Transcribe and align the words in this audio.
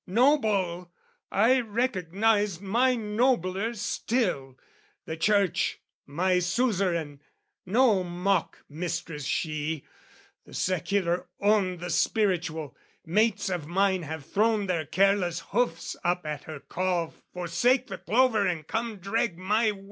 Noble, 0.07 0.91
I 1.31 1.59
recognised 1.59 2.59
my 2.59 2.95
nobler 2.95 3.75
still, 3.75 4.57
The 5.05 5.15
church, 5.15 5.77
my 6.07 6.39
suzerain; 6.39 7.21
no 7.67 8.03
mock 8.03 8.57
mistress, 8.67 9.25
she; 9.25 9.85
The 10.43 10.55
secular 10.55 11.27
owned 11.39 11.81
the 11.81 11.91
spiritual: 11.91 12.75
mates 13.05 13.47
of 13.47 13.67
mine 13.67 14.01
Have 14.01 14.25
thrown 14.25 14.65
their 14.65 14.87
careless 14.87 15.41
hoofs 15.51 15.95
up 16.03 16.25
at 16.25 16.45
her 16.45 16.59
call 16.59 17.13
"Forsake 17.31 17.85
the 17.85 17.99
clover 17.99 18.47
and 18.47 18.65
come 18.65 18.95
drag 18.97 19.37
my 19.37 19.71
wain!" 19.71 19.79